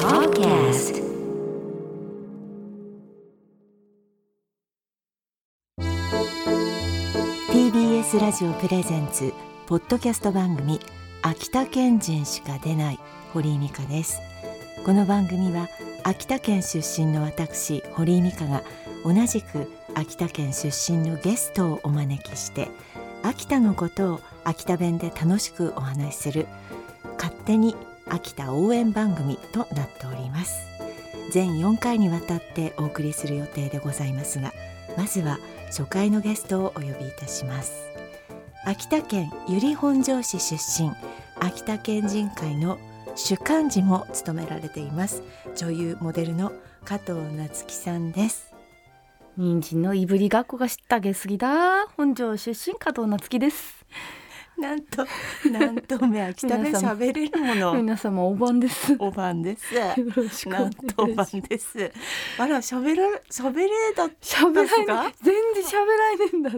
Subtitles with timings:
[0.00, 1.02] Podcast.
[7.52, 9.32] TBS ラジオプレゼンツ
[9.66, 10.80] ポッドキャスト番組
[11.22, 12.98] 秋田県人しか出ない
[13.32, 14.20] 堀井美香です。
[14.84, 15.68] この番組は
[16.02, 18.62] 秋田県出身の私堀井美香が
[19.04, 22.68] 同じく秋田県出身のゲストをお招きして
[23.22, 26.46] 秋田のことを秋田弁で楽しくお話しする
[27.18, 27.76] 勝手に
[28.10, 30.66] 秋田応援番組となっております。
[31.30, 34.52] 全4回にわたってお送りする予定でございますが
[34.96, 37.88] まずは初回のゲストをお呼びいたします。
[38.64, 40.90] 秋田県由利本荘市出身
[41.40, 42.78] 秋田県人会の
[43.14, 45.22] 主幹事も務められています。
[45.56, 46.52] 女優モデルの
[46.84, 48.54] 加藤夏樹さんです。
[49.36, 51.86] 人参のいぶりがっこが知ったげすぎだ。
[51.96, 53.86] 本庄出身加藤夏樹です。
[54.60, 55.06] なんと
[55.50, 57.74] なんとめ秋田弁喋れるもの。
[57.74, 58.96] 皆様お晩です。
[58.98, 59.74] お晩です。
[59.74, 59.82] よ
[60.16, 61.92] ろしくおなんとお晩です。
[62.38, 64.54] あら喋ら喋れだ喋
[64.86, 65.14] らない。
[65.22, 66.50] 全然喋らないんだ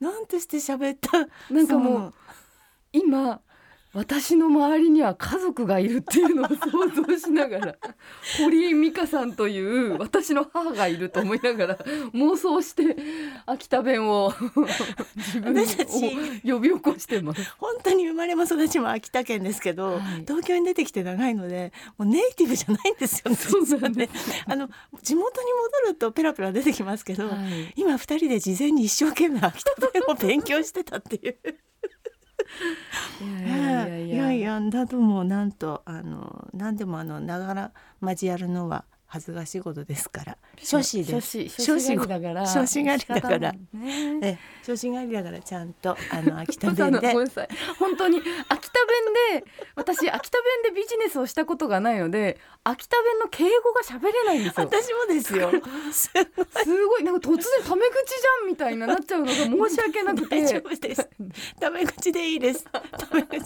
[0.00, 1.18] なんとして喋った？
[1.52, 2.14] なんかもう
[2.92, 3.40] 今
[3.96, 6.54] 私の周りには家族がいるっていうのを想
[7.06, 7.76] 像しながら
[8.38, 11.78] 堀井美香さんという私の母がいると思いながら
[12.12, 12.94] 妄想して
[13.46, 14.34] 秋田弁を
[15.16, 17.40] 自分を呼び起こしてます。
[17.56, 20.00] 本当に生まれも育ちも秋田県ですけど、はい。
[20.26, 24.10] 東京に出てきて長いのでもうネイティブじゃないんですよね そうなんで
[24.44, 24.68] あの
[25.02, 25.48] 地元に
[25.86, 27.72] 戻るとペラペラ出てきますけど、はい。
[27.76, 31.36] 今二人で事前に一生懸命秋田弁を勉強してたっていう
[33.98, 34.10] い。
[34.10, 43.58] やいやだともなんとあの何でもあのながら交やるのは恥ずかしいことですから初心で初す心初心狩りだから初心狩りだからね
[44.22, 47.12] え初心狩りだからちゃんとあの 秋田弁で
[47.78, 48.78] 本当に秋田
[49.30, 55.50] 弁で私秋田弁でビジネスをしたことがないので秋田弁の敬語が喋れないんですよ私もですよ
[55.92, 56.10] す
[56.64, 61.08] ごいすごいなんか突然タメ口じゃんみたいななっちゃうのが申し訳なくて大丈夫です。
[61.60, 62.64] タメ口でいいです。
[62.64, 63.40] タメ口。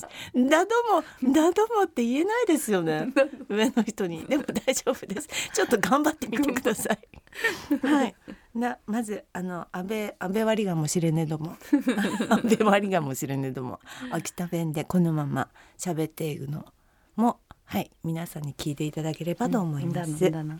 [0.49, 3.09] だども、だどもって言えないですよね。
[3.49, 4.25] 上の人に。
[4.25, 5.29] でも大丈夫です。
[5.55, 7.87] ちょっと頑張ってみてください。
[7.87, 8.15] はい。
[8.55, 11.57] な、まず、あの、安倍、安倍割りがもしれねえども。
[12.31, 13.81] 安倍割りがもしれねえども。
[14.11, 16.67] 秋田弁でこのまま喋っていくの
[17.17, 17.39] も。
[17.65, 20.31] はい、皆さんに聞いていただければと思います。
[20.31, 20.59] だな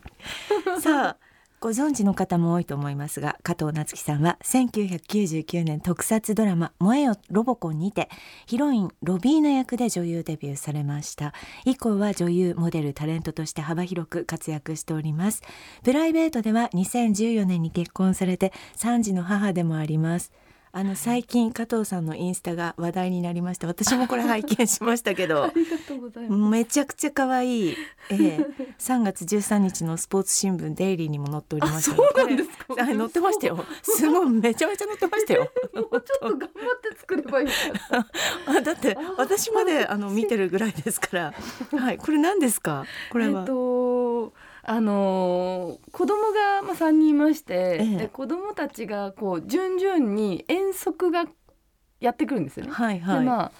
[0.81, 1.17] さあ
[1.61, 8.09] ご存知の方も多いと思いますが加藤夏樹さんは1999年特撮ドラマ「燃えよロボコン」にて
[8.47, 11.35] ヒロインロビーナ役で女優デビューされました。
[11.63, 15.43] 以降は女優モデルタレントとして幅広く活躍しております。
[15.83, 20.31] プライベートでは2014年に結婚されて3児の母でもあります。
[20.73, 25.51] あの最近加藤さんのインスタが話題になりました私もこれ拝見しましたけど
[26.49, 27.75] めちゃくちゃ可愛い、
[28.09, 28.47] ええ、
[28.79, 31.91] 3月13日のスポーツ新聞デイリーにも載っておりました。
[31.91, 32.85] あそうなんですか？
[32.85, 33.65] 載ってましたよ。
[33.83, 35.51] すごいめちゃめちゃ載ってましたよ。
[35.73, 37.47] もうちょっと頑張って作ればいい
[38.63, 41.33] だってあ私まであの見てるぐらいですから。
[41.77, 41.97] はい。
[41.97, 42.85] これ何ですか？
[43.11, 44.31] これは、えっと
[44.63, 51.25] あのー子供がまあ3人いまして、ええで子供たちがこう順々に遠足が
[51.99, 52.71] やってくるんですよね。
[52.71, 53.51] はいはい、でまあ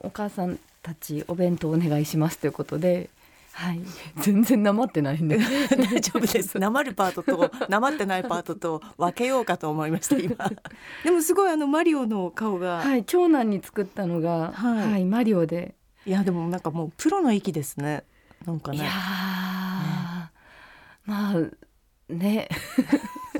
[0.00, 3.08] お母さんたちお弁当お願いしますということで、
[3.52, 3.80] はい、
[4.20, 5.38] 全然なまってないんで
[5.70, 6.58] 大丈夫です。
[6.58, 10.36] なまるパートとなまってないパートと分けようかと思いました今。
[11.04, 15.74] でもすごいあのマリオの顔が、はい、長男に作ったのが、はいはいマリオで。
[16.04, 18.04] い、やでもなんかもうプロの域ですね。
[18.44, 18.84] なんかいや。
[21.04, 22.48] まあね。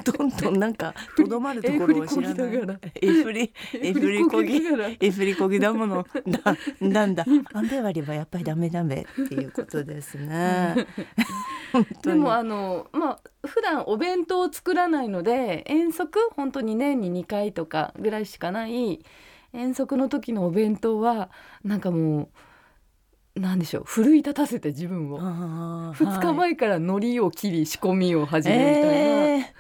[0.05, 2.79] どんどんなんかとどまるところを知らない。
[3.01, 4.61] えふりえふりえふりこぎ
[5.01, 6.07] えふりこぎだもの。
[6.27, 7.25] だなんだ。
[7.53, 10.75] アンベ割りはやっぱりダメダメっていうことですね。
[12.03, 16.19] でもあのまあ普段お弁当を作らないので遠足？
[16.35, 19.05] 本当に年に2回とかぐらいしかない。
[19.53, 21.31] 遠足の時のお弁当は
[21.63, 22.29] なんかもう
[23.35, 25.19] なんでしょう奮い立たせて自分を。
[25.21, 28.93] あー2日はい前から海苔を切り仕込みを始めるみたいな、
[29.37, 29.55] え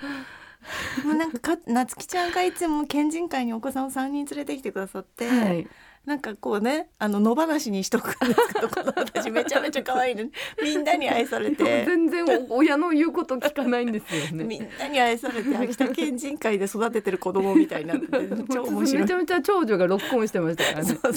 [1.03, 1.07] ー。
[1.07, 5.67] もうなんかか夏希ちゃんがいつも県人会にお子さんを3人連れてきてくださって、はい、
[6.05, 11.85] なんかこうねあの野放しにしとくんですけど子供たちめちゃめちゃ可愛いのにみんなに愛されて。
[11.87, 14.45] 全然お親の言うこと聞かないんですよね。
[14.45, 18.19] みんなに愛されて秋田県人会で育ててる子供みたいになってて
[18.53, 19.03] 超面白い。
[19.03, 20.85] めちゃめちゃ長女がロックオンしてましたからね。
[20.85, 21.13] そうそう。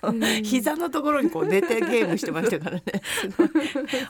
[0.00, 2.82] そううん膝のところにこう寝てゲームしてましたからね。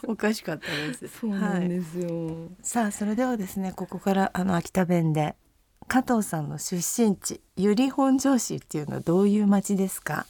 [0.07, 1.19] おかしかったです。
[1.19, 2.49] そうなんですよ。
[2.61, 5.35] さあそれではですねここからあの秋田弁で
[5.91, 10.25] 加藤さんの出身地由利本荘市っていうのはどういう町ですか？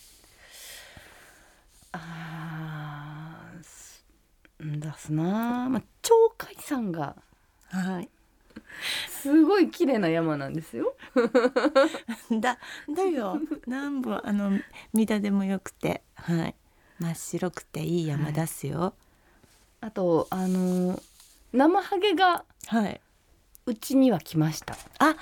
[1.92, 7.16] あーだすな、まあ、鳥海山が
[7.70, 8.10] はい。
[9.08, 10.96] すごい綺麗な山なんですよ。
[12.42, 12.58] だ
[12.96, 13.40] だよ。
[13.68, 14.60] 南部あの
[14.94, 16.56] 三田でもよくてはい。
[16.98, 18.96] 真っ白くていい山だすよ。
[19.80, 21.00] あとあの
[21.54, 23.00] 生ハゲがはい、
[23.68, 24.76] うちには来ました。
[24.98, 25.16] あ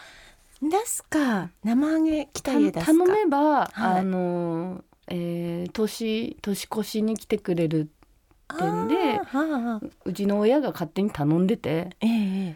[0.61, 2.91] ですか生揚げ来た家ですか。
[2.91, 4.00] 頼めば、はい。
[4.00, 7.89] あのえー年年越しに来てくれる
[8.50, 11.89] 点であーはあうちの親が勝手に頼んでて。
[12.01, 12.56] えええ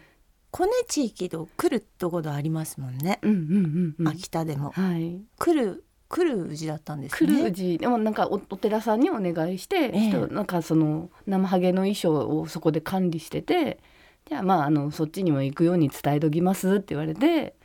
[0.50, 4.08] コネ地域で来るところありますもんね、うんうんうんうん。
[4.08, 4.70] 秋田でも。
[4.70, 5.20] はい。
[5.38, 7.32] 来る来るうちだったんですね。
[7.32, 10.08] 来るうちでもなんかおお寺さんにお願いして、ええ。
[10.10, 13.80] 人なんかその生ハゲの衣装をそこで管理してて
[14.28, 17.56] じゃあまああのそっちにも行くように伝えときますって言われて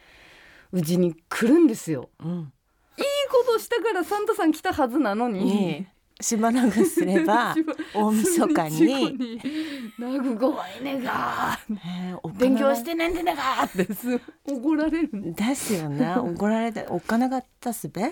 [0.71, 2.09] うちに来るんですよ。
[2.23, 2.51] うん。
[2.97, 5.65] いいことしたからサンタさん来たはずなのに。
[5.65, 7.55] ええしばらくすれば
[7.95, 9.13] 大晦日に。
[9.13, 9.41] に
[9.97, 11.57] 「なぐごいねが
[12.37, 16.13] 勉強してねんでねが」ってす怒られるんでですよね。
[16.19, 18.11] 怒られてお金がったすべ？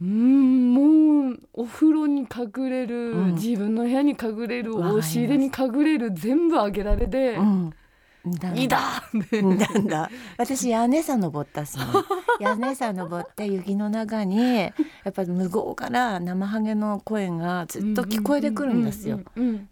[0.00, 3.34] うんもうお風呂に隠れる、うん。
[3.34, 7.36] 自分の部屋に隠れる押し入れに隠れる全部あげられて。
[7.36, 7.70] うん。
[7.70, 7.76] だ
[8.54, 10.10] 「いいだ!」なんだ。
[10.36, 11.88] 私屋根さ登ったっすもん。
[12.40, 14.72] 屋根さ登って雪の中にや
[15.08, 19.20] っぱ向こうから生ハゲの声がずっと聞こえてくるんですよ。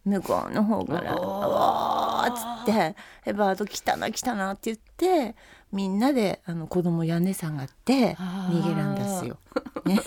[0.05, 1.47] 向こうの方から「おー。
[1.47, 2.97] おー」っつって
[3.27, 5.37] 「エバード来たな来たな」って言って
[5.73, 9.39] みんなであの子供屋根下がって逃げるんですよ。
[9.85, 10.01] ね、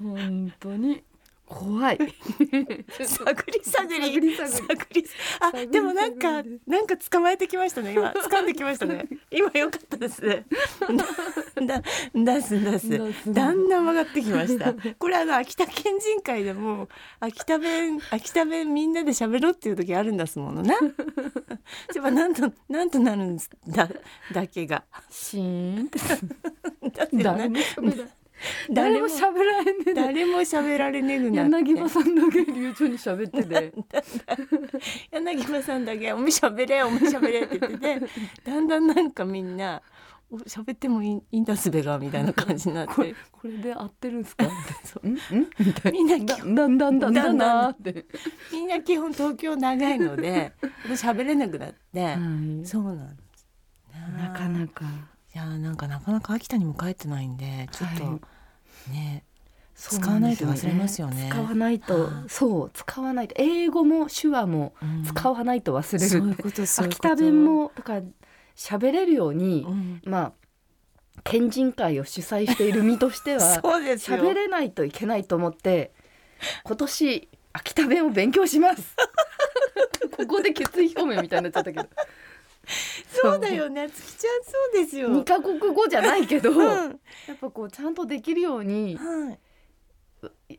[0.00, 1.02] 本当に
[1.48, 1.98] 怖い。
[2.92, 4.36] 探り探り。
[4.36, 5.04] 探り
[5.40, 8.10] あでもなんかなんか捕まえてきましたね今。
[8.10, 9.06] 掴んできましたね。
[9.32, 10.22] 今良かったです。
[10.22, 10.44] ね
[11.56, 11.82] だ
[12.24, 12.62] だす。
[12.62, 13.32] だす出す。
[13.32, 14.74] だんだん曲がってきました。
[14.98, 20.74] これあの秋田県人会でも秋田弁秋田弁みんなで喋ろうっていう時あるんだすものな。
[20.74, 23.88] やっぱなんとなんとなるんだ
[24.32, 24.84] だけが。
[25.08, 25.90] シーン
[26.92, 27.62] だって誰ね
[28.70, 33.72] 誰 誰もも喋らへんねんで誰も喋られねぐな柳葉さんだけ 流暢に喋ってて。
[35.12, 38.06] 柳葉さんだけ「おめしゃべれおめしゃべれ」って言ってて
[38.44, 39.82] だんだんなんかみんな
[40.30, 44.44] 「お喋ってもいいいいんだすべが」みたいな感じになっこれてこれで合ってるんですか？
[44.84, 45.08] そう。
[45.92, 46.06] みん？
[46.06, 46.54] ななだん？
[46.54, 46.78] だん？
[46.78, 46.98] だん？
[46.98, 47.14] だん？
[47.14, 47.36] だん？
[47.38, 48.06] なーって、
[48.52, 48.68] みん？
[48.68, 50.52] な基本東京長いので
[50.88, 52.16] 喋れなくなって、
[52.64, 53.16] そうなん？
[53.16, 53.48] です
[54.16, 54.84] なかなか
[55.34, 58.18] いやなんかなかなか秋田にも帰ってないんでちょっと、は
[58.90, 59.24] ね
[59.74, 61.28] そう使わないと忘れますよね。
[61.30, 63.34] 使わないとはあそう使わないと。
[63.38, 65.04] 英語も手話もうん。
[65.04, 66.88] 使わないと忘れる。
[66.88, 68.02] 秋田弁もだから
[68.56, 70.02] 喋れるように、うん。
[70.04, 70.32] まあ
[71.22, 75.92] 県人会を主催している身としては 喋れないといけないと思って
[76.64, 78.96] 今年秋田弁を勉強します。
[80.16, 81.88] ここで決意表明みたいになっちゃったけど
[83.22, 83.88] そうだよね。
[83.88, 84.50] 月ちゃんそ
[84.80, 85.08] うですよ。
[85.08, 86.58] 二カ国語じゃないけど、うん。
[86.58, 89.38] やっぱこうちゃんとできるようにはい。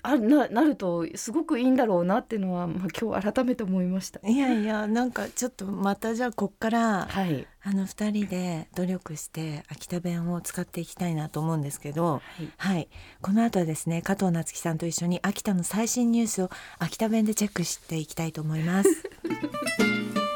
[0.04, 4.26] あななるとすごくいいんだろうなっていうのは、まあ、今日改めて思いました。
[4.26, 12.50] いやいやなんかちょっとまたじゃあこっからはい、あの二人で努力して秋田弁を使っていきたいなと思うんですけどはい。
[12.58, 12.90] はい。
[13.22, 18.90] この後はですね加藤夏樹さんと一緒に秋田の最新ニュースを秋田弁でチェックしていきたいと思います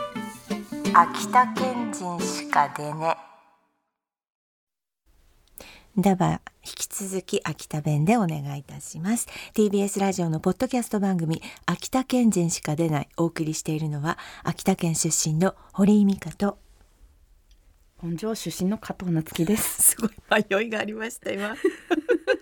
[0.95, 3.17] 秋田県人しか出ね。
[5.97, 9.27] では引き続き秋田弁でお願いいたします。
[9.55, 16.59] TBS ラジオのポッドキャスト番組秋田県人しか出ないお送りしているのは秋田県出身の堀井美香と
[17.97, 19.95] 本庄出身の加藤夏樹です。
[19.97, 21.55] すごい迷いがありました今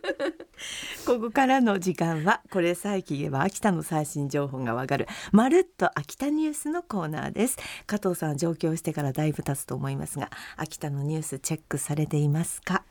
[1.06, 7.58] ここからの時間はこれさえ聞けば秋田の最新情報がわかるまるっと秋田ニュースのコーナーです。
[7.88, 12.84] 加藤さん上京してからだいぶ経つと思いますが秋田のニュースチェックされていますか？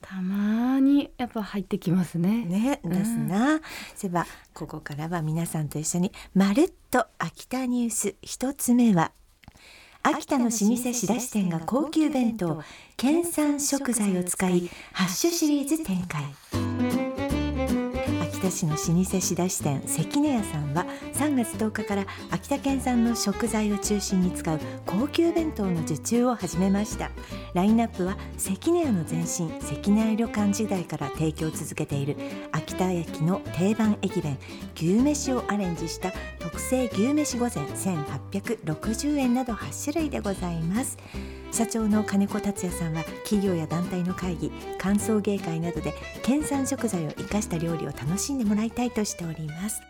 [0.00, 2.44] たまにやっぱ入ってきますね。
[2.44, 3.58] ねですな、
[3.96, 9.12] そういえばここからは皆さんと一緒にまるっと秋田ニュース一つ目は
[10.02, 12.62] 秋田の老舗仕出し店が高級弁当
[12.96, 17.07] 県産食材を使いハッシュシリーズ展開。
[18.48, 27.10] 田市の老舗仕出し店関根屋さんは3月10日から秋田県産の食材を中心に使う高級弁当の受注を始めました。
[27.52, 32.16] ラインナップは関根屋の前身関根屋旅館時代から提供を続けている
[32.52, 34.38] 秋田駅の定番駅弁
[34.74, 40.96] 牛めしをアレンジした特製牛めし御膳1860円など8種類でございます。
[41.50, 49.82] 社長の金子達也さんは企業や団体の会議歓送迎会などで県産食材を生かした料理を楽しんでもらいたいとしております。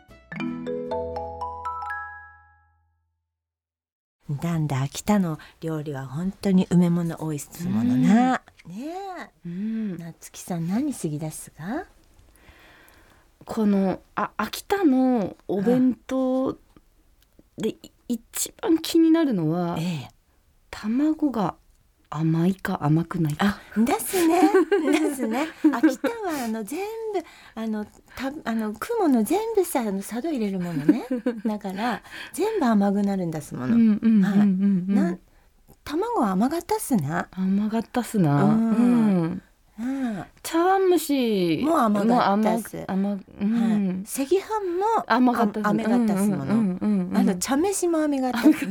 [4.43, 5.38] なんだ秋田の。
[5.61, 8.87] 料理は本当に梅物多いっすものな、ね
[9.19, 9.31] え。
[9.47, 11.87] うん、夏木さん何過ぎですか
[13.45, 16.53] このあ秋田のお弁当
[17.57, 17.77] でい
[18.09, 20.18] 一番気になるのはええ
[20.71, 21.55] 卵が
[22.11, 23.61] 甘いか甘くないか。
[23.77, 24.41] あですね。
[24.81, 25.47] ですね。
[25.73, 26.81] 秋田はあの全
[27.13, 27.23] 部
[27.55, 31.07] あのたあの雲の全部さあの佐渡入れるものね。
[31.45, 34.93] だから全部甘くなるんですもの、はい。
[34.93, 35.19] な
[35.85, 38.71] 卵は甘がったっすな、甘かったっすな、ううん。
[38.71, 39.43] ん
[39.79, 40.25] うん。
[40.43, 42.85] 茶碗蒸しもう甘かったっす。
[42.87, 43.19] 甘はい。
[43.21, 44.35] ん、赤飯
[44.79, 46.79] も甘かったっすあ甘かったっすもの、
[47.15, 48.67] あの茶飯も甘かったっす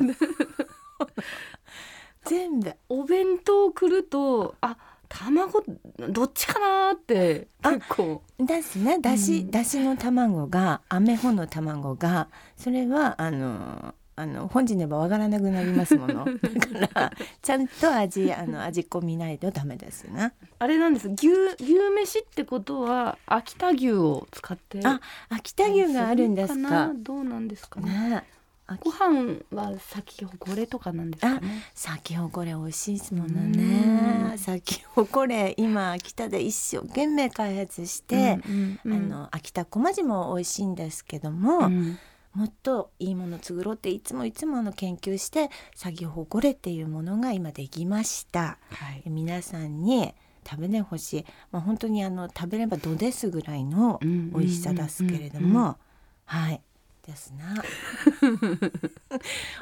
[2.27, 2.73] 全部。
[2.89, 4.77] お弁当来るとあ
[5.09, 5.63] 卵
[6.09, 8.21] どっちかなーってあ結構。
[8.39, 8.99] ですね。
[8.99, 9.51] だし、うん。
[9.51, 16.25] だしの卵が飴穂の卵がそれはあのあの本人ではわからなくなりますもの。
[16.79, 20.33] だからちゃんと味あの味込みないとダメですな。
[20.57, 21.07] あれなんです。
[21.07, 26.55] 牛牛飯ってことは秋田牛を使ってあ秋田牛があるんですか。
[26.55, 26.93] な。
[26.95, 27.91] どうなんですかね。
[27.91, 28.15] ね。
[28.15, 28.36] あ
[28.75, 31.63] ご飯は先ほこれとかなんですかね。
[31.73, 34.37] 咲き誇れ美味しいですものうねん。
[34.37, 41.97] 咲き誇れ今秋田で一生懸命開発して、うんうんうんあの秋田小町も美味しいんですけども、うん。
[42.33, 48.59] もっといいもの作ろうっていつもいつもあの研究して作業誇れっていうものが今できました。
[48.69, 49.09] はい。
[49.09, 50.13] 皆さんに
[50.47, 55.77] 食べてほしい、まあ、本当にあの食べればどですぐらいのうん美味しさですけれども、
[56.25, 56.61] はい
[57.07, 57.63] ですな。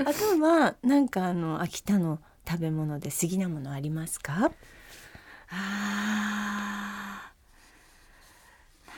[0.06, 4.52] あとはなんかあの秋田の食べ物で好きなものありますか？
[5.50, 8.90] あー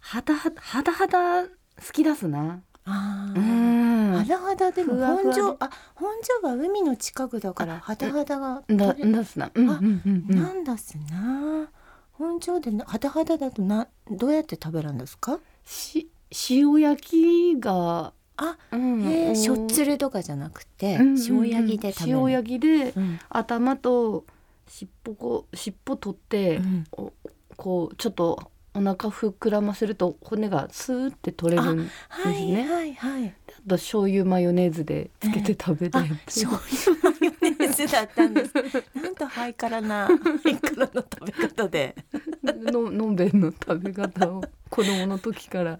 [0.00, 1.48] はだはだはだ好
[1.92, 2.60] きだすな。
[2.84, 3.40] あー。
[3.40, 4.12] ん。
[4.12, 9.50] はだはだでも本庄あ本庄は海の近くだからはだはだがだだすな。
[9.54, 10.36] うんうんうんうん。
[10.42, 11.68] なんだすな。
[12.12, 15.40] 本庄でなはだはだだとなどうやって食べるんですか？
[15.64, 16.10] し
[16.50, 20.98] 塩焼きがあ、うんえー、しょっつるるとかじゃなくて、
[21.28, 22.18] 塩焼きで食べる。
[22.18, 24.24] 塩焼きでうん頭と
[24.66, 27.12] 尻尾こう尻尾取って、うんお
[27.56, 32.68] こうちょっとお腹膨らませると骨がスーって取れるんですはいね。
[32.68, 33.28] はいはい。
[33.28, 38.52] あと醤油マヨネーズでつけて食べて、あ、醤油マヨネーズだったんです。
[39.00, 41.94] なんとハイカラなハイカラの食べ方で。
[42.42, 45.78] ののんべんの食べ方を子供の時から。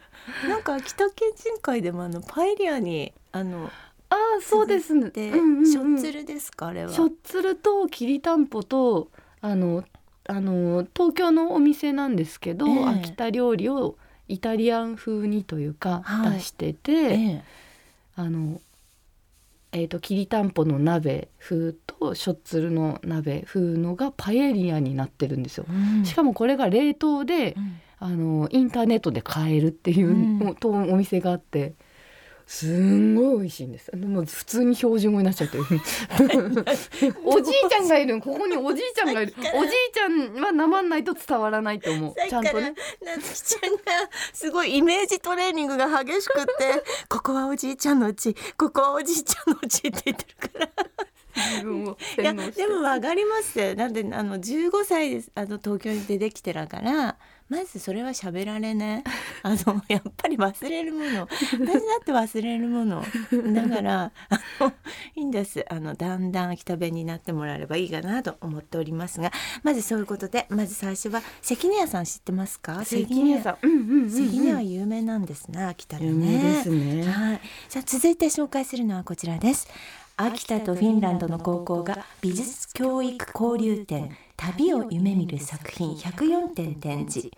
[0.49, 3.71] なんか秋田県人会でもあのパエリアにあの
[4.11, 5.11] ああそうですね。
[5.11, 6.69] で、うんうんうんしょっつるですか？
[6.69, 6.93] あれは。
[6.93, 9.09] しょっつるときりたんぽと
[9.41, 9.83] あの
[10.27, 13.97] あの東京のお店なんですけど、ええ秋田料理を
[14.29, 17.43] イタリアン風にというかはい出してて、ええ
[18.17, 18.61] あの
[19.73, 25.67] えー、ときりたんぽの鍋風としょっつるの鍋風のがパエリアになってるんですよ。
[25.69, 30.55] うんしかもこれが冷凍でうんあのインターネットで買えるっていう、うん。
[30.57, 31.73] とお店があって
[32.47, 33.91] すんごい美味しいんです。
[33.93, 35.57] でも普通に標準語になっちゃって。
[35.57, 35.65] る
[37.25, 38.21] おじいちゃんがいる。
[38.21, 39.33] ここにおじいちゃんがいる。
[39.55, 42.15] おじいちゃんはなまんないと伝わらないと思う。
[42.29, 42.75] ちゃんとね。
[43.03, 43.81] なつきちゃんが
[44.35, 50.69] すごいイメージトレーニングが激しくってここはおじいちゃんのうちここはおじいちゃんのうちって言ってるから
[51.35, 53.59] 自分をいやでもわかります。
[53.59, 57.17] よなんであの15歳ですあの東京に出てきてるから
[57.49, 59.05] まずそれは喋られね
[59.43, 61.29] あのやっぱり忘れるもの。
[61.29, 61.63] 私だ
[62.01, 63.05] って忘れるもの。
[63.53, 64.73] だからあの
[65.15, 65.65] いいんです。
[65.69, 69.31] あのだんだん秋田弁になってもらえればいいかなと思っておりますが
[69.63, 72.83] まずそういうことでまず最初は関根屋さん知ってますか？
[72.85, 74.09] 関根屋さん。
[74.09, 75.63] 関根は有名なんですね。
[75.65, 77.05] 秋田でねね。
[77.05, 79.69] はい、さあ続いて紹介するのはこちらです
[80.17, 87.31] 秋田とフィンランドの高校が美術教育交流展旅を夢見る作品104点展示。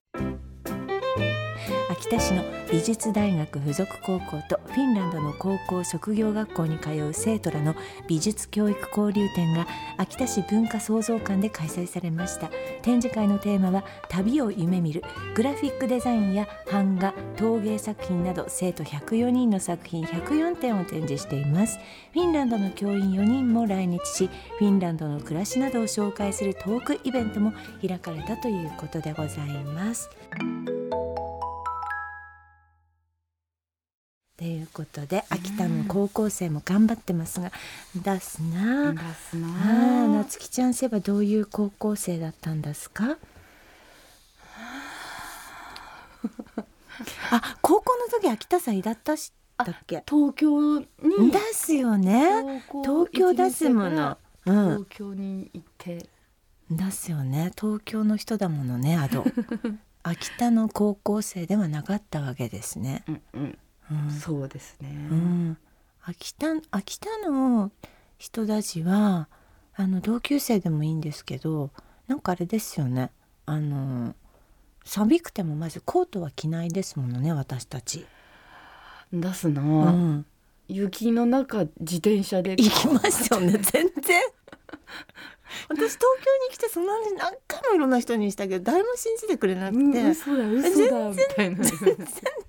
[1.90, 2.42] 秋田市の
[2.72, 7.74] 美術大学附属高校とフィンランドの高校職業学校に通う生徒らの
[8.08, 9.66] 美術教育交流展が
[9.98, 12.48] 秋田市文化創造館で開催されました。
[12.82, 15.02] 展示会のテーマは旅を夢見る
[15.34, 21.78] グラフィックデザインや版画陶芸作品など生徒104人の作品104点を展示しています。
[22.12, 26.86] フィンランドの教員4人も来日しフィンランドの暮らしなどを紹介するトー。
[26.86, 27.52] クイベントも
[27.86, 30.08] 開かれたということでございます。
[34.38, 37.50] ということで秋田の高校生も頑張ってますが
[37.94, 38.90] 出すな。
[38.90, 39.48] あ出すな。
[39.48, 43.16] あああ夏希ちゃんせばどういう高校生だったんですか？
[47.30, 50.02] あ高校の時秋田祭だったしだっけ？
[50.08, 50.86] 東京に。
[51.32, 52.62] 出すよね。
[52.84, 56.08] 東京出すもの、う東京に行って。
[56.70, 57.52] 出すよね。
[57.58, 59.24] 東京の人だものねアド
[60.02, 63.58] 秋田の高校生ではなかったわけですね、うんうんうん
[64.20, 65.56] そうですね、うん、
[66.02, 67.70] 秋田秋田の
[68.18, 69.28] 人たちは
[69.74, 71.70] あの同級生でもいいんですけど
[72.06, 73.10] なんかあれですよね。
[73.46, 74.14] あの
[74.84, 78.06] 寒くてもまずコートは着ないですものね私たち、
[79.12, 80.26] 出すな、うん、
[80.68, 84.22] 雪の中自転車で行きますよね全然
[85.68, 91.64] 私東京に来てそんなに何回もいろんな人にしたけど誰も信じてくれなくて、うん、嘘だ嘘だみたいな。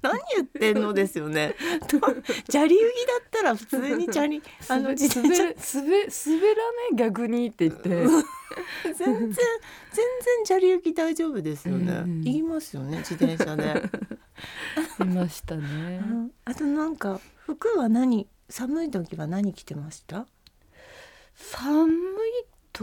[0.02, 1.56] 何言ってんのですよね。
[1.88, 2.00] と
[2.50, 5.44] 砂利雪だったら普通に砂利 あの自転車。
[5.44, 5.86] 滑る滑
[6.26, 7.90] 滑らない逆にって言って。
[7.90, 9.36] 全然全然
[10.46, 12.22] 砂利雪大丈夫ですよね、うんうん。
[12.24, 13.84] 行きますよね自転車で、
[15.02, 15.64] いましたね。
[16.02, 20.26] うんあとなんか服は何寒い時は何着てました？
[21.36, 21.94] 寒い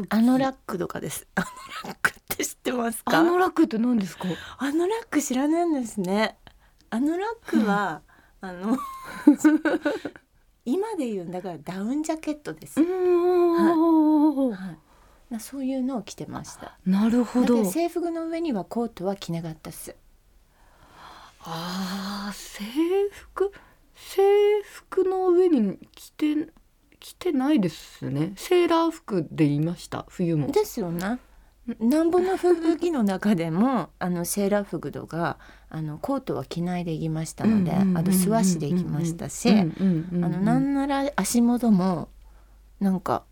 [0.03, 0.07] 時。
[0.11, 1.27] アノラックとかです。
[1.37, 1.47] アノ
[1.85, 3.19] ラックって知ってますか？
[3.19, 4.25] アノラックって何ですか？
[4.59, 6.39] アノラック知らないんですね。
[6.91, 8.03] アノラックは、
[8.41, 8.77] あの
[10.65, 14.51] 今で言うんだからダウンジャケットです、うん。
[14.51, 14.79] はい。
[15.33, 16.79] なそういうのを着てました。
[16.87, 17.65] なるほど。
[17.65, 19.97] 制服の上にはコートは着なかったっす。
[21.41, 22.63] ああ制
[23.11, 23.53] 服？
[23.95, 24.23] 制
[24.63, 26.49] 服の上に着て
[27.05, 31.19] 着てないですねセーラー服で言いました冬もですよね
[31.79, 35.37] なんぼの吹雪の中でも あのセーラー服とか
[35.69, 42.11] あのコートは着ないで行きましたので、あと素足で行きましたし、あのなんなら足元も
[42.81, 43.25] なんか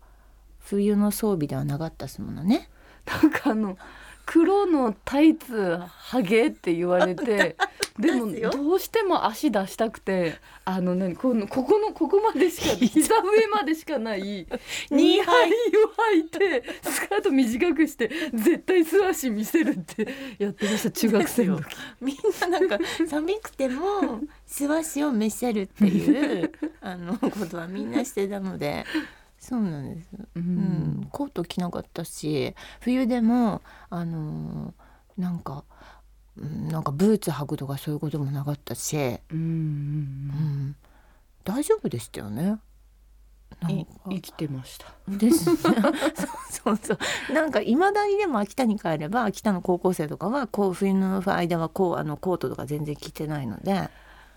[0.59, 2.69] 冬の装備ではなかったですものね。
[3.05, 3.77] なんかあの
[4.25, 7.55] 黒のタイツハゲって言われて
[7.99, 14.21] でもどうしても足出したくてあの何このここのここまでしか 膝上までしかない
[14.89, 15.53] ニーハイを
[16.15, 20.07] 履いてスカート短くして絶対素足見せるって
[20.39, 21.75] やってました中学生の時。
[22.01, 28.85] みんななんか 寒くても素足を見せるっていうあのことはみんなしてたので
[29.43, 30.09] そうなんです。
[30.35, 30.61] ううん。
[30.61, 35.63] ん、コート着なかったし冬でもあのーなんか
[36.37, 39.43] うんなんかブーツ履くとかそういうこともなかったし、うんうん
[40.31, 40.35] う
[40.69, 40.75] ん、
[41.43, 42.59] 大丈夫でしたよね。
[43.61, 44.87] うなん生きてました。
[45.07, 45.57] ですね。
[46.55, 46.97] そうそうそ
[47.29, 47.33] う。
[47.33, 53.89] なんかいまだにでも秋田に帰れば秋田の高校生とかはこう冬の間はこうあのコートとか全然着てないので。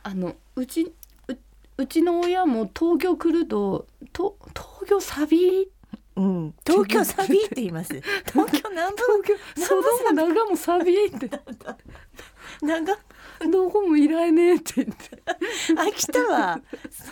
[0.03, 0.83] あのうち
[1.29, 1.37] う
[1.79, 5.69] うちの親も東京来るとと東京サビ？
[6.17, 7.93] うん、東京サビって言います。
[8.33, 8.97] 東京南部？
[9.23, 11.29] 東京そども長もサビって。
[12.63, 12.99] 長
[13.53, 15.23] どこもいらねえって言って。
[15.77, 16.59] 秋田は
[16.91, 17.11] 総動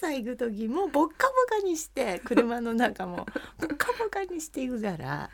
[0.00, 3.24] 作行く時もボッカボカにして車の中も。
[3.58, 5.30] ボッカボカにしていくから。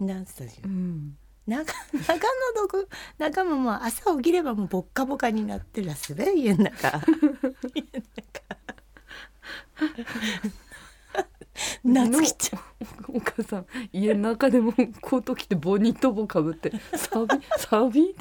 [0.00, 1.16] なんつったじゃん。
[1.46, 1.68] 長長野
[2.56, 2.84] どこ？
[3.18, 7.00] 中ももう朝起きればもうボッカボカになってるらすべ家の中。
[7.74, 8.56] 家の中
[11.84, 12.60] 夏希ちゃん
[13.16, 18.14] お母さん家の中でもコート着てボニート帽かぶってサビ サビ？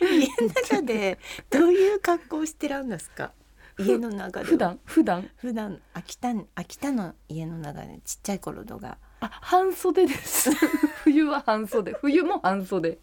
[0.00, 1.18] 家の中で
[1.50, 3.32] どういう格好をしてるんですか？
[3.78, 4.78] 家の中で普段？
[4.84, 5.30] 普段？
[5.36, 10.50] 普段秋田秋田の家の中でちっちゃい頃とかあ半袖です。
[11.04, 11.92] 冬は半袖。
[12.00, 12.98] 冬も半袖。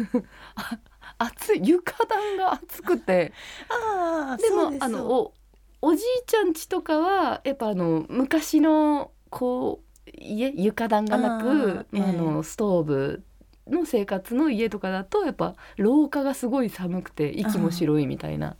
[0.56, 0.78] あ
[1.18, 1.60] 暑い。
[1.68, 3.32] 床暖が暑くて。
[3.68, 5.34] ああでもあのお
[5.82, 12.02] おじいちゃん家とかはやっぱあの昔のこう家床暖がなくあーええ。
[12.02, 13.24] あのストーブ
[13.66, 18.56] の生活の家とかだとやっぱ廊下がすごい寒くて息も白いみたいな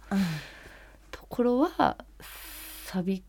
[1.10, 1.96] ところは
[2.86, 3.24] 錆び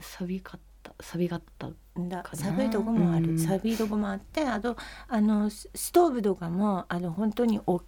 [0.00, 3.38] 錆びかった錆びがったうんだ寒いとこもある、うん。
[3.38, 4.76] 寒いとこもあってあと
[5.08, 7.82] あのスストーブとかもあの本当にお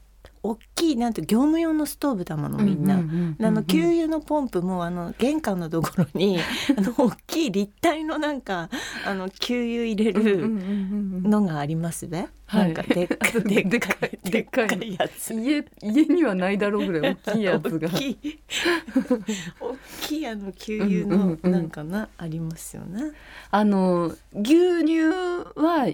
[0.51, 2.97] 大きいなんて業務用のストーブだものみんな。
[2.97, 6.39] あの給油のポンプもあの玄関のところに
[6.77, 8.69] あの大きい立体のなんか
[9.05, 10.49] あの給油入れる
[11.23, 12.29] のがありますね。
[12.47, 15.35] はいなんかでっかいでっかいでっかいやつ。
[15.35, 18.39] 家家にはないだろうぐらい大きいやつが大きい
[19.61, 23.13] 大きいあの給油のなんかな、ありますよね。
[23.51, 25.01] あの牛乳
[25.57, 25.89] は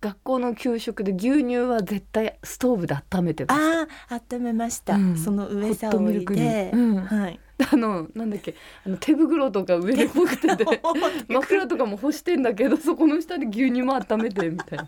[0.00, 5.16] 学校の給食で牛乳は絶対ストーブで温めてましたああ温めました、うん。
[5.16, 6.96] その上さを置いて、うん。
[6.98, 7.40] はい。
[7.72, 8.54] あのなんだっけ
[8.86, 10.80] あの手袋とか上で干してて
[11.26, 14.86] 枕とかも干してんだけどそこの下で牛乳も温めてみたいな。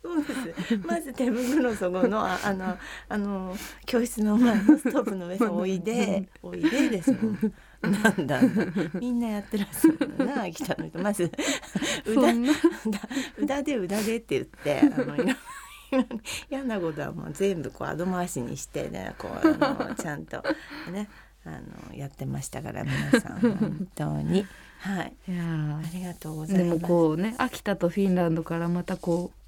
[0.00, 0.76] そうです。
[0.86, 6.28] まず手袋そこのああのあの教室の前のストーブの上に おいで。
[6.42, 7.54] おいでですもん。
[7.82, 8.40] なんだ
[8.94, 10.98] みんなやってらっしゃるのな 秋田の人。
[11.00, 11.30] まず
[12.04, 12.52] そ裏んな。
[13.38, 15.16] 裏で裏でって言って あの
[16.50, 20.42] 嫌なことはもう全部こう後回しにしてねこうあのちゃんと
[20.90, 21.08] ね
[21.44, 21.50] あ
[21.90, 23.40] のやってましたから皆さん。
[23.40, 24.46] 本当に。
[24.78, 25.12] はい。
[25.28, 25.76] いやー。
[25.78, 26.78] ありがとうございます。
[26.78, 29.41] でもこうね秋田とフィンランドからまたこう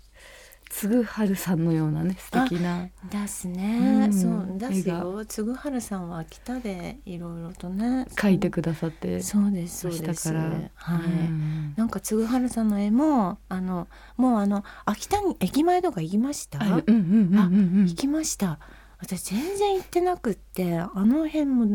[0.76, 2.88] つぐはるさんのようなね素敵な。
[3.08, 4.12] ですね、うん。
[4.12, 8.06] そうです絵よ嗣治さんは秋田でいろいろとね。
[8.20, 10.32] 書いてくださってそうですそうです。
[10.32, 10.40] から。
[10.74, 11.74] はい、うん。
[11.76, 18.58] なんか嗣治さんの絵もあのもうあの秋田に駅前とか行きました、あうんうんうんうん行きました。
[18.98, 21.66] 私全然行ってなくってあの辺も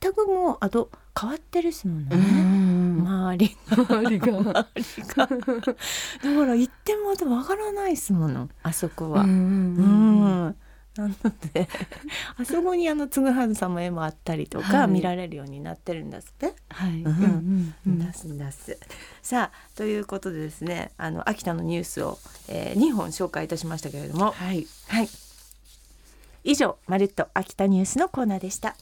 [0.00, 2.65] 全くもうあと変わってるっすもんね、うん
[3.06, 3.56] 周り。
[3.70, 4.26] 周りが。
[4.38, 5.26] 周りが。
[5.26, 8.48] だから行ってもわからないっすもの。
[8.62, 10.56] あそこは、うん
[10.96, 11.14] なの
[11.52, 11.68] で
[12.40, 14.88] あそこにあの嗣治さんの絵もあったりとか、はい。
[14.88, 16.54] 見られるようになってるんですって。
[16.70, 17.02] はい。
[17.02, 17.10] うん。
[17.10, 18.78] うんうん出す出す。
[19.22, 24.32] さあということでですねあの秋田のニュースを、えー、2本紹介いたしましたけれども。
[24.32, 24.66] はい。
[24.88, 25.08] はい。
[26.44, 28.76] 以上まるっと秋田ニュースのコーナーでした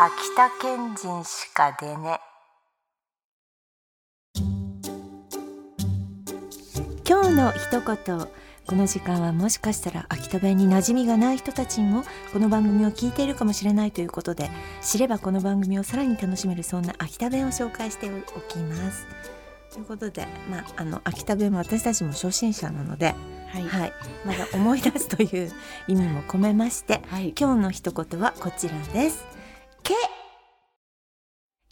[0.00, 2.20] 秋田県人しか出ね
[7.04, 8.28] 今日の一言
[8.64, 14.50] この時間はもしかしたら秋田弁に馴染みがない人たちにもこの番組を聞いているかもしれないということで
[14.82, 19.04] 知ればこの番組をさらに楽しめるそんな秋田弁を紹介しておきます。
[19.72, 23.16] ということで、まあ、あの秋田弁も私たちも初心者なので、
[23.48, 23.92] はいはい、
[24.24, 25.50] まだ思い出すという
[25.88, 29.37] 意味も込めましてはい今日の一言はこちらです。
[29.88, 29.94] け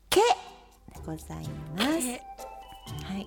[0.08, 0.26] けで
[1.04, 1.84] ございます。
[1.84, 3.26] はい。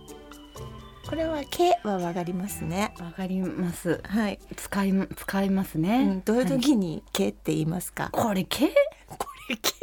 [1.07, 2.93] これはけはわかりますね。
[2.99, 4.39] わかりますはい。
[4.55, 8.09] 使い使いますうねん、どういう時にけって言いますか？
[8.11, 8.69] これけ？
[9.07, 9.73] これけっ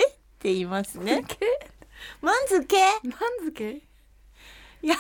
[0.40, 1.22] て言いますね。
[1.26, 1.38] け？
[2.20, 2.76] まずけ？
[3.04, 3.12] 番
[3.44, 3.64] 付
[4.82, 4.96] いや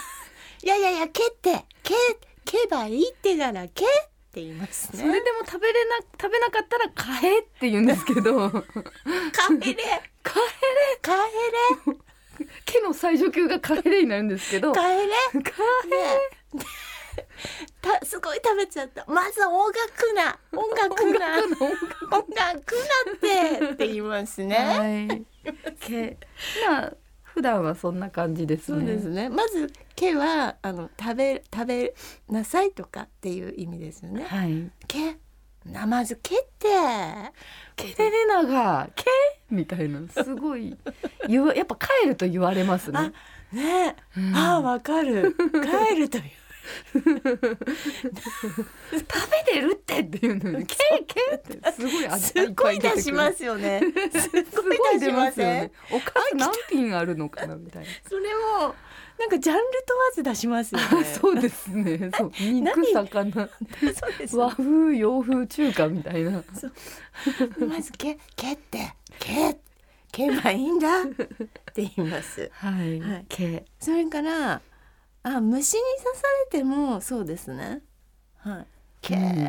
[0.62, 1.94] いやいやいやけってけ
[2.44, 3.84] けばいいってからけ
[4.36, 5.02] って言いますね。
[5.02, 8.50] それでも食べれな食べなかったらカエって言うんですけど。
[8.50, 9.74] カエレ
[10.22, 11.16] カエレカエ
[11.86, 11.96] レ
[12.66, 14.74] 毛の最上級がカエレになるんですけど。
[14.74, 15.02] カカエレ。
[15.04, 15.42] エね。
[17.80, 19.06] たすごい食べちゃった。
[19.08, 20.38] まず音楽な。
[20.52, 21.38] 音楽な。
[21.38, 21.72] 音楽の音
[22.18, 24.56] 音楽なってって言いますね。
[24.56, 25.26] はい。
[25.80, 26.18] け
[26.68, 26.92] まあ
[27.36, 28.78] 普段はそんな感じですね。
[28.78, 29.28] そうですね。
[29.28, 31.94] まずけはあの食べ食べ
[32.30, 34.24] なさいとかっていう意味ですよね。
[34.24, 34.70] はい。
[34.88, 35.18] け
[35.66, 36.66] なまずけって。
[37.76, 39.04] ケレレナがけ
[39.50, 40.00] みたいな。
[40.08, 40.78] すごい。
[41.28, 42.98] やっぱ帰ると言われますね。
[42.98, 45.36] あね、うんあわかる。
[45.36, 46.24] 帰るという。
[46.24, 46.45] 食
[48.92, 50.76] べてるってっていうのにケ
[51.06, 53.80] ケってすごい味すっごい出しますすよね。
[53.80, 54.30] す
[54.62, 55.70] ごい出しません。
[55.90, 57.88] おかず何品あるのかなみたいな。
[58.08, 58.22] それ
[58.58, 58.74] も
[59.18, 61.04] なんかジャンル問わず出しますよね。
[61.20, 62.10] そうですね。
[62.16, 62.32] そう。
[62.40, 63.32] 肉魚。
[63.32, 64.36] そうです。
[64.36, 66.42] 和風洋風中華みたいな。
[67.66, 68.94] まずけけって。
[69.18, 69.56] け。
[70.12, 71.06] けばいいんだっ
[71.74, 72.50] て言います。
[72.54, 73.26] はい、はい。
[73.28, 73.64] け。
[73.80, 74.60] それから
[75.26, 77.82] あ虫に刺されてもそうですね。
[78.38, 78.66] はい。
[79.00, 79.48] け、うん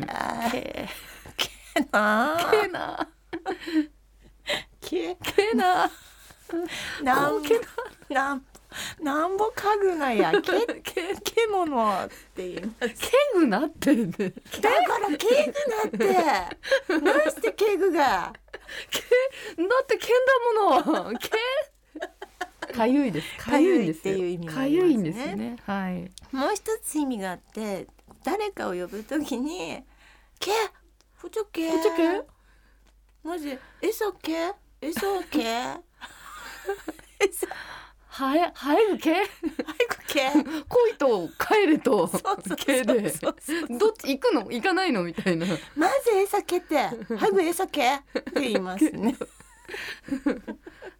[0.50, 0.88] け
[1.36, 3.08] けなけな
[4.80, 5.88] けけな
[7.04, 7.60] なんけ
[8.12, 8.44] なん
[9.00, 12.94] なんぼ家具がや けけ獣って言います。
[12.94, 14.10] けぐなってね
[14.60, 15.90] だからケグだっ
[16.88, 17.00] て。
[17.00, 18.02] なんしてケグが。
[18.02, 20.10] だってけん
[20.74, 21.30] だものけ
[22.74, 23.36] かゆいです。
[23.38, 24.86] かゆいっていう意味があかりますね。
[24.86, 25.56] ゆいんですね。
[25.66, 26.00] はい。
[26.34, 27.86] もう一つ意味があって、
[28.24, 29.82] 誰かを呼ぶときに。
[30.38, 30.52] け、
[31.16, 31.70] ふちょけ？
[31.70, 32.22] ふちょけ？
[33.24, 35.40] マジ、えそけ、えそけ？
[37.20, 37.46] えそ、
[38.08, 39.12] はえはえぐけ？
[39.14, 39.32] はいこ
[40.06, 40.30] け？
[40.68, 42.08] 恋と帰れと
[42.56, 43.10] けで。
[43.10, 43.34] どっ
[43.98, 44.50] ち行くの？
[44.50, 45.02] 行かないの？
[45.02, 45.46] みたいな。
[45.74, 46.90] まずえそけって、は
[47.32, 47.96] ぐえそけ？
[47.96, 48.00] っ
[48.34, 49.16] て言いますね。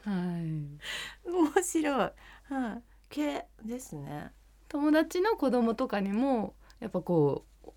[0.05, 0.79] はい
[1.59, 1.95] 面白い。
[1.95, 2.11] は
[2.79, 4.31] い、けですね。
[4.69, 7.71] 友達の子供とかにもやっぱこう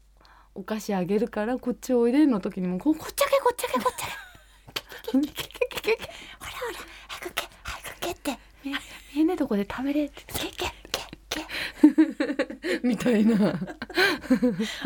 [0.54, 8.40] お菓子あげるからこっちおいでの時にもここっちあげこっちあげこっちあげけけけけけほらほら、はぐけ、はぐけって。
[8.64, 8.74] み
[9.16, 11.46] みんなとこで食べれってけけ、け、
[12.80, 12.88] け。
[12.88, 13.58] みたいなあ、これは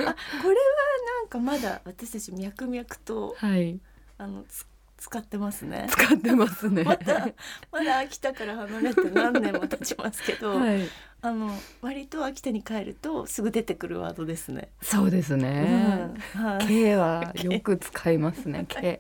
[0.04, 3.80] なんかまだ私たち脈々とはい
[4.18, 4.66] あのつ
[5.06, 6.84] 使ってますね使ってますね。
[6.84, 7.30] まだ
[7.72, 10.90] まだ秋田から離れて何年も経ちますけど、 はい、
[11.22, 14.70] あの割と秋田に帰るとすぐ出てくるワードですね。
[14.82, 16.12] そうですね。
[16.36, 18.66] うんはい、K は よく使いますね。
[18.68, 19.00] K。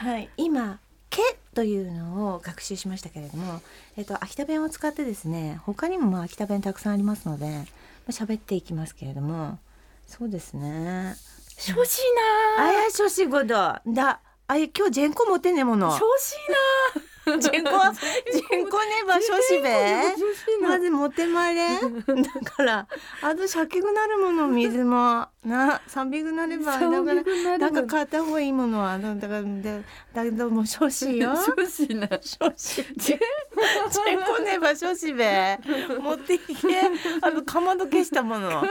[0.00, 0.80] はい、今
[1.10, 1.20] 「け」
[1.54, 3.60] というのを学習しましたけれども、
[3.98, 7.60] えっと、秋田弁を使ってですね他にもまあ秋田弁たくさんありますのでま
[8.08, 9.58] あ喋っていきますけれども
[10.06, 11.14] そうですね
[11.58, 12.02] 調子い
[12.58, 12.72] あな。
[12.72, 16.02] やしょしごだだあい今日ジェンコ持ってねもの調子いい
[16.50, 16.89] な。
[17.38, 21.68] ジェンコはジェンコねばしょしべまず持ってまれ。
[21.68, 21.80] だ
[22.56, 22.86] から
[23.22, 25.26] あとしゃけくなるもの水も。
[25.42, 29.48] な三びくなればだからなんか買った方がいいものはだだからだ
[30.12, 31.34] だけどもう少子よ。
[31.34, 32.06] 調子な。
[32.20, 33.18] 少子ジェン
[34.26, 35.58] コねば少子べ
[35.98, 36.46] 持っていけ。
[37.22, 38.50] あのかまど消したもの。
[38.50, 38.66] か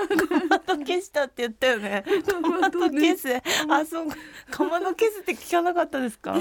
[0.47, 2.03] まど消したって言ったよね。
[2.27, 3.35] かまど消す。
[3.67, 4.07] あそう
[4.51, 4.63] か。
[4.63, 6.33] まど消すって聞かなかったですか？
[6.33, 6.39] か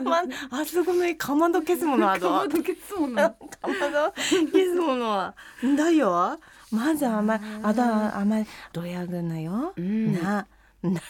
[0.00, 3.28] まあそこのかまど消すものあかまのどけそうな。
[3.30, 5.34] かまど消すものは。
[5.76, 6.38] だよ。
[6.70, 8.36] まずあまあだあま
[8.72, 10.14] どやぐなよ、うん。
[10.14, 10.46] な
[10.82, 11.00] な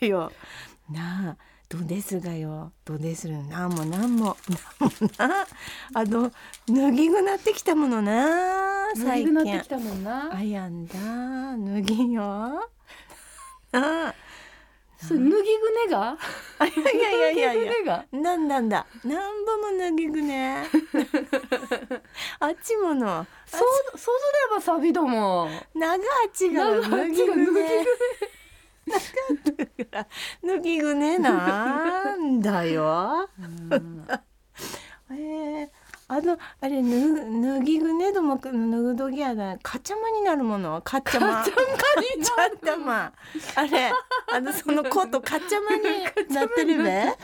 [0.00, 0.32] だよ。
[0.90, 1.36] なあ
[1.68, 2.72] どうですがよ。
[2.86, 4.38] どうでするなんもなんも。
[4.80, 5.46] なんもな。
[5.92, 6.32] あの
[6.66, 10.34] 脱ぎぐなってきたものな最最近近なってきたもんな。
[10.34, 10.94] あやんだ。
[10.94, 12.22] 脱ぎよ。
[13.72, 14.14] なあ
[14.98, 15.42] それ脱ぎぐね
[15.90, 16.16] が？
[16.58, 17.54] あいやいやいやいやいや。
[17.54, 18.04] 脱ぎぐねが。
[18.12, 18.86] なんなんだ？
[19.04, 20.64] なんぼも脱ぎぐね？
[22.40, 23.26] あっちもの？
[23.46, 24.08] そうそうす
[24.50, 25.48] ればサビども。
[25.74, 25.96] 長あ
[26.28, 27.86] っちが長あっちが脱ぎぐね。
[30.44, 31.18] 脱ぎぐね。
[31.18, 33.28] なんだよ。
[35.10, 35.68] えー、
[36.08, 39.58] あのあれぬ脱ぎぐねども脱ぐどぎやだ。
[39.60, 40.80] かちゃまになるもの。
[40.82, 41.42] かっちゃま。
[41.42, 43.12] かにちゃま
[43.56, 43.90] あれ
[44.32, 45.82] あのそのコートかっちゃまに
[46.34, 47.16] なってるべ？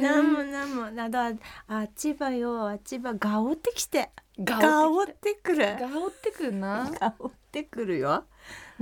[0.00, 0.90] なんもなんも。
[0.90, 1.32] なだ
[1.68, 4.10] あっちばよあっちばがおってきて。
[4.38, 5.58] ががおっててくる。
[5.58, 6.90] がおってくんな。
[6.98, 8.24] がおってくるよ。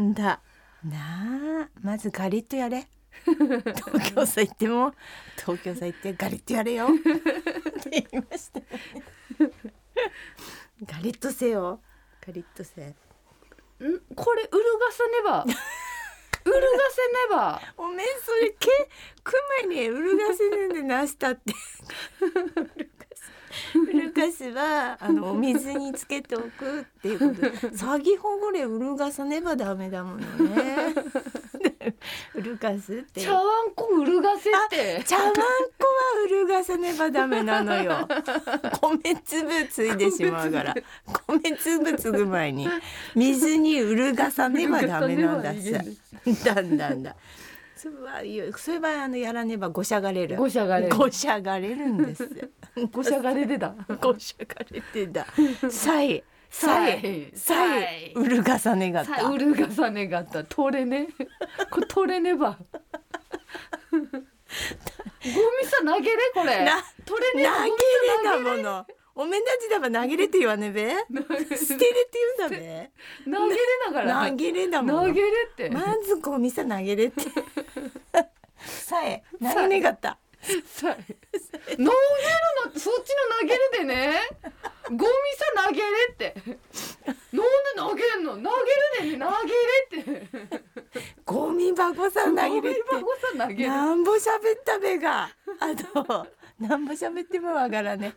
[0.01, 0.41] んだ。
[0.85, 1.69] なあ。
[1.81, 2.87] まずガリッとやれ
[3.25, 4.93] 東京さ行っても
[5.37, 6.87] 東京さ行ってガリッとやれよ。
[6.87, 6.89] っ
[7.83, 8.61] て言いました。
[8.61, 8.65] よ
[9.47, 9.53] ね
[10.87, 11.81] ガリッとせよ。
[12.27, 12.87] ガリッとせ。
[12.87, 12.95] ん？
[14.15, 15.45] これうるがせねば。
[15.45, 17.61] うるがせねば。
[17.77, 18.69] おめえそれけ
[19.23, 19.35] ク
[19.67, 21.53] マにウルガスねんでなしたって。
[22.21, 23.33] ウルガス
[23.75, 27.43] ウルガスはあのお水につけておくっていうこと。
[27.75, 30.95] 詐欺ほぐれウルガさねばダメだものね
[32.35, 33.21] ウルガスって。
[33.21, 35.03] 茶碗こうるがせって。
[35.05, 35.47] 茶碗粉は
[36.25, 38.09] ウルガさねばダメなのよ。
[38.81, 40.75] 米粒ついでしまうから。
[41.27, 42.69] 米粒つぐ前に。
[43.15, 47.17] 水にウルガさねばダメなんださだんだんだ。
[47.77, 50.37] それはいやそういう場合あのやらねばごしゃがれる。
[50.37, 50.97] ごしゃがれる。
[50.97, 52.29] ごしゃがれるんですよ。
[52.91, 53.75] ごしゃがれでだ。
[54.01, 55.27] ごしゃがれてだ
[55.71, 60.45] さいさいささいいウルガさねがったさうるがさねがった。
[60.45, 61.09] 取れね。
[61.71, 62.57] これ取れねば。
[63.91, 64.09] ゴミ
[65.65, 66.17] さ投げれ？
[66.35, 66.83] これな。
[67.05, 70.91] 取れね投げれだものおめんたちだば投げれって言わねべ？
[70.95, 72.91] 捨てれって言うんだべ？
[73.31, 74.29] 投げれながら。
[74.31, 75.71] 投げれだもの投げれって。
[75.71, 77.23] まずゴミさ投げれって
[78.65, 80.19] さえ投げねがった
[80.65, 81.15] さ投げ
[81.77, 84.21] るのそっちの投げるでね
[84.91, 85.01] ゴミ
[85.37, 86.35] さ投げれって。
[87.33, 88.33] なんで投げんの？
[88.37, 89.53] 投げるでね投げ
[90.05, 90.61] れって。
[91.25, 92.83] ゴミ箱さ投げれって。
[92.91, 93.71] ゴミ箱さ投げる。
[93.71, 94.21] なんぼ喋っ
[94.65, 95.25] たべが。
[95.25, 96.27] あと
[96.59, 98.15] なんぼ喋ってもわからね。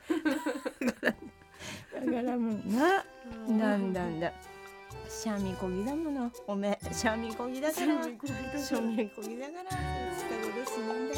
[1.93, 3.03] わからもんな。
[3.47, 4.31] なんだんだ。
[5.09, 6.31] シャミこぎだもの。
[6.47, 7.85] おめえシャミこぎだから。
[7.85, 9.69] シャミこぎだから。
[10.17, 11.10] 近頃死ぬんだ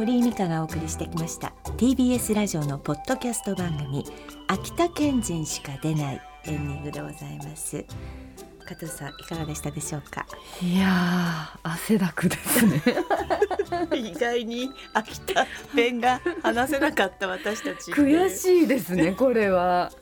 [0.00, 1.52] 堀井美香がお送りしてきました。
[1.76, 4.02] TBS ラジオのポッドキャスト番組
[4.48, 7.84] 秋田県人しか出ないエンディングでございます。
[8.64, 10.24] 加藤さんいかがでしたでしょうか？
[10.62, 12.82] いやー汗だくですね。
[13.94, 19.92] 意外に秋田弁が話せなかった私たち悔しいですね これは。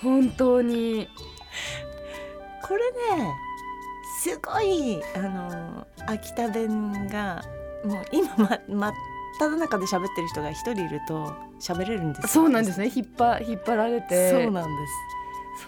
[0.00, 1.10] 本当に。
[2.62, 3.34] これね
[4.22, 7.44] すごいあの秋田弁が
[7.84, 8.92] もう今ま真っ
[9.38, 12.28] ただ中で喋ってる人が一人いると喋れるんですよ。
[12.28, 12.90] そうなんですね。
[12.94, 14.30] 引っ張引っ張られて。
[14.30, 14.70] そうなんで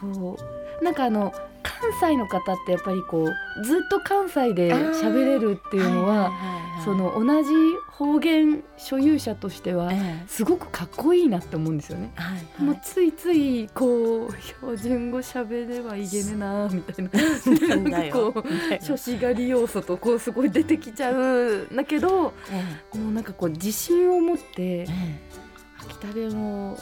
[0.00, 0.36] そ
[0.80, 0.84] う。
[0.84, 7.50] なんかあの関西の方ってやっぱりこうずっと関西で喋れるってすいうのは、いいいその同じ
[7.88, 9.90] 方言所有者としては
[10.26, 12.12] すごくかっこいいなって思うんですよね。
[12.58, 17.10] もうついついこう標準語喋ればいけねなみたいな。
[17.90, 18.42] なんかこう
[18.80, 24.86] 初子狩り要素とこうすごい出てきちゃうんだけど、えもうなんかこう自信を持って、
[25.80, 26.76] 秋田弁を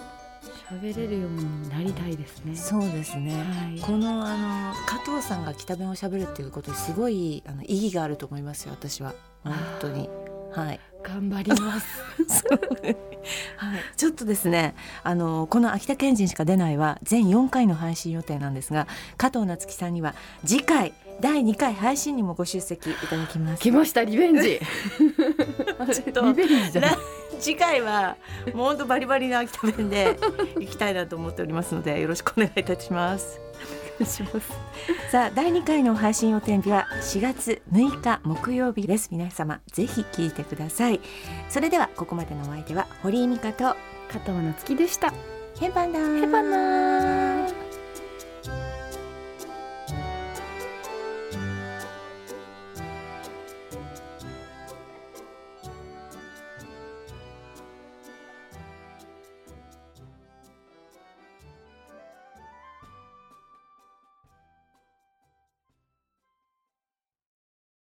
[0.71, 2.57] 喋れるようになりたいですね。
[2.57, 3.35] そうですね。
[3.35, 8.73] はい、このあの加藤さんが北弁を喋るっていうことすごいあの意義があると思いますよ。
[8.73, 9.15] 私は
[9.47, 10.09] 本当に。
[10.53, 10.81] はい。
[11.03, 12.03] 頑張ります。
[13.57, 23.63] はい、ちょっとですねあのこの秋田県人しか出ないは全4回の配信予定なんですが加藤夏樹さんには次回第2回配信にもご出席いただきます。
[23.63, 24.61] 来ましたリベンジ。
[25.93, 26.97] ちょっとリベンジじゃ
[27.41, 28.17] 次回は
[28.55, 30.19] もう本当バリバリの秋田弁で
[30.59, 33.41] 行きたいなと思っておりますのでよろしくお願いいたします
[34.05, 34.53] します。
[35.11, 39.09] さあ第2回の配信予定日は4月6日木曜日です。
[39.11, 41.01] 皆様ぜひ聞いてください。
[41.49, 43.65] それではここまでのお相手は堀井美香と
[44.13, 45.13] 加藤夏樹でした。
[45.59, 47.26] ヘバナヘバナ